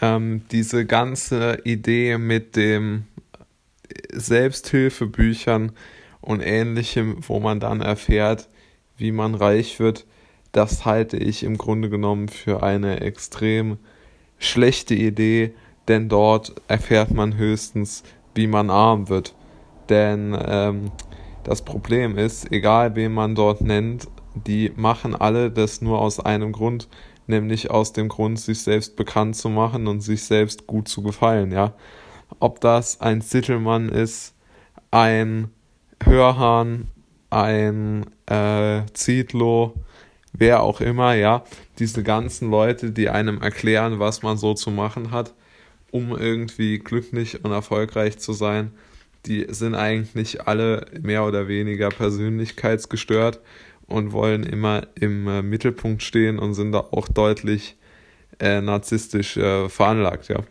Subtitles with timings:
[0.00, 3.04] ähm, diese ganze Idee mit dem
[4.12, 5.72] Selbsthilfebüchern
[6.20, 8.48] und ähnlichem, wo man dann erfährt,
[8.96, 10.06] wie man reich wird,
[10.52, 13.78] das halte ich im Grunde genommen für eine extrem
[14.38, 15.54] schlechte Idee,
[15.88, 18.02] denn dort erfährt man höchstens,
[18.34, 19.34] wie man arm wird.
[19.88, 20.90] Denn ähm,
[21.44, 26.52] das Problem ist, egal wen man dort nennt, die machen alle das nur aus einem
[26.52, 26.88] Grund,
[27.30, 31.52] nämlich aus dem Grund, sich selbst bekannt zu machen und sich selbst gut zu gefallen,
[31.52, 31.74] ja.
[32.38, 34.34] Ob das ein Sittelmann ist,
[34.90, 35.50] ein
[36.02, 36.88] Hörhahn,
[37.30, 39.74] ein äh, Zietlow,
[40.32, 41.44] wer auch immer, ja,
[41.78, 45.34] diese ganzen Leute, die einem erklären, was man so zu machen hat,
[45.90, 48.72] um irgendwie glücklich und erfolgreich zu sein,
[49.26, 53.40] die sind eigentlich alle mehr oder weniger persönlichkeitsgestört
[53.90, 57.76] und wollen immer im äh, Mittelpunkt stehen und sind da auch deutlich
[58.38, 60.42] äh, narzisstisch äh, veranlagt, ja.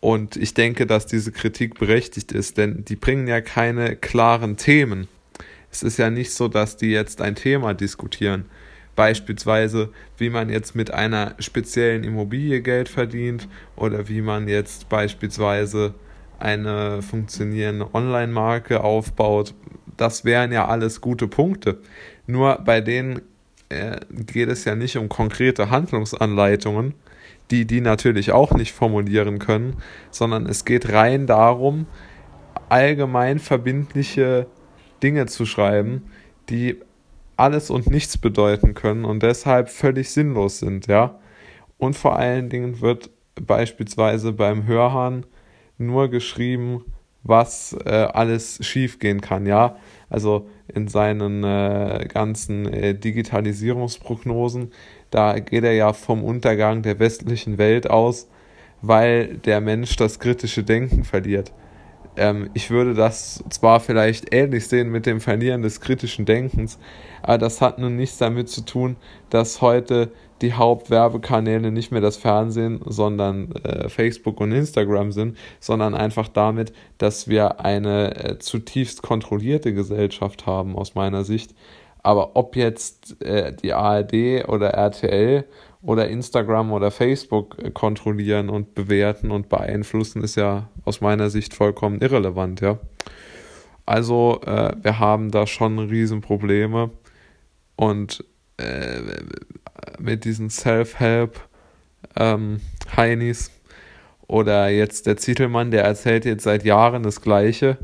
[0.00, 5.08] Und ich denke, dass diese Kritik berechtigt ist, denn die bringen ja keine klaren Themen.
[5.70, 8.46] Es ist ja nicht so, dass die jetzt ein Thema diskutieren.
[8.96, 15.94] Beispielsweise, wie man jetzt mit einer speziellen Immobilie Geld verdient oder wie man jetzt beispielsweise
[16.40, 19.54] eine funktionierende Online-Marke aufbaut.
[19.96, 21.78] Das wären ja alles gute Punkte.
[22.26, 23.22] Nur bei denen
[23.68, 26.94] äh, geht es ja nicht um konkrete Handlungsanleitungen,
[27.50, 29.76] die die natürlich auch nicht formulieren können,
[30.10, 31.86] sondern es geht rein darum,
[32.68, 34.46] allgemein verbindliche
[35.02, 36.10] Dinge zu schreiben,
[36.48, 36.78] die
[37.36, 41.18] alles und nichts bedeuten können und deshalb völlig sinnlos sind, ja.
[41.78, 45.24] Und vor allen Dingen wird beispielsweise beim Hörhahn
[45.80, 46.84] nur geschrieben,
[47.22, 49.76] was äh, alles schiefgehen kann, ja.
[50.08, 54.72] Also in seinen äh, ganzen äh, Digitalisierungsprognosen,
[55.10, 58.28] da geht er ja vom Untergang der westlichen Welt aus,
[58.82, 61.52] weil der Mensch das kritische Denken verliert.
[62.20, 66.78] Ähm, ich würde das zwar vielleicht ähnlich sehen mit dem Verlieren des kritischen Denkens,
[67.22, 68.96] aber das hat nun nichts damit zu tun,
[69.30, 75.94] dass heute die Hauptwerbekanäle nicht mehr das Fernsehen, sondern äh, Facebook und Instagram sind, sondern
[75.94, 81.54] einfach damit, dass wir eine äh, zutiefst kontrollierte Gesellschaft haben, aus meiner Sicht.
[82.02, 85.44] Aber ob jetzt äh, die ARD oder RTL
[85.82, 91.54] oder Instagram oder Facebook äh, kontrollieren und bewerten und beeinflussen, ist ja aus meiner Sicht
[91.54, 92.78] vollkommen irrelevant, ja.
[93.86, 96.90] Also äh, wir haben da schon Riesenprobleme
[97.76, 98.24] und
[98.56, 99.00] äh,
[99.98, 101.40] mit diesen Self-Help
[102.16, 102.60] ähm,
[102.96, 103.50] Heinis
[104.26, 107.78] oder jetzt der Zitelmann, der erzählt jetzt seit Jahren das Gleiche.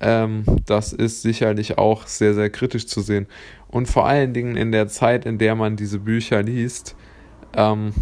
[0.00, 3.26] Ähm, das ist sicherlich auch sehr, sehr kritisch zu sehen.
[3.68, 6.96] Und vor allen Dingen in der Zeit, in der man diese Bücher liest,
[7.54, 7.92] ähm,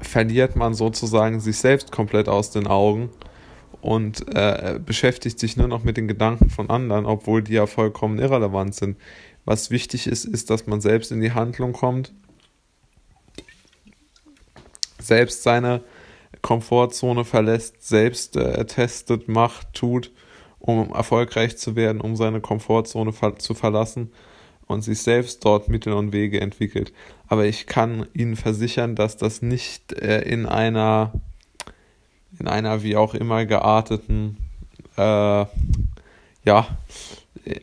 [0.00, 3.10] verliert man sozusagen sich selbst komplett aus den Augen
[3.80, 8.18] und äh, beschäftigt sich nur noch mit den Gedanken von anderen, obwohl die ja vollkommen
[8.18, 8.96] irrelevant sind.
[9.44, 12.12] Was wichtig ist, ist, dass man selbst in die Handlung kommt,
[14.98, 15.82] selbst seine
[16.42, 20.12] Komfortzone verlässt, selbst äh, testet, macht, tut,
[20.60, 24.12] um erfolgreich zu werden, um seine Komfortzone zu verlassen
[24.66, 26.92] und sich selbst dort Mittel und Wege entwickelt.
[27.26, 31.12] Aber ich kann Ihnen versichern, dass das nicht äh, in einer
[32.38, 34.36] in einer wie auch immer gearteten
[34.96, 35.46] äh,
[36.44, 36.66] ja,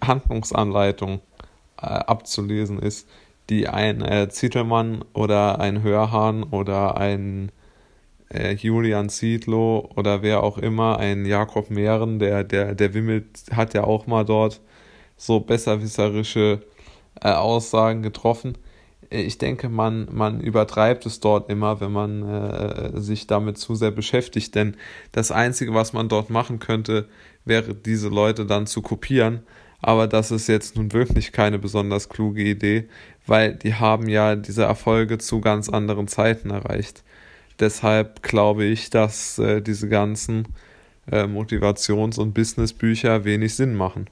[0.03, 1.22] Handlungsanleitung
[1.81, 3.07] äh, abzulesen ist,
[3.50, 7.52] die ein äh, Zittelmann oder ein Hörhahn oder ein
[8.33, 13.73] äh, Julian Zietlow oder wer auch immer, ein Jakob Mehren, der, der, der wimmelt, hat
[13.73, 14.61] ja auch mal dort
[15.17, 16.61] so besserwisserische
[17.21, 18.57] äh, Aussagen getroffen.
[19.09, 23.75] Äh, ich denke, man, man übertreibt es dort immer, wenn man äh, sich damit zu
[23.75, 24.75] sehr beschäftigt, denn
[25.11, 27.07] das Einzige, was man dort machen könnte,
[27.45, 29.44] wäre, diese Leute dann zu kopieren.
[29.81, 32.89] Aber das ist jetzt nun wirklich keine besonders kluge Idee,
[33.27, 37.03] weil die haben ja diese Erfolge zu ganz anderen Zeiten erreicht.
[37.59, 40.48] Deshalb glaube ich, dass äh, diese ganzen
[41.12, 44.09] äh, Motivations- und Businessbücher wenig Sinn machen.